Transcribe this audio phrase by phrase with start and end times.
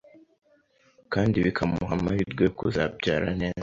[1.13, 3.59] kandi bikamuha amahirwe yo kuzabyara neza.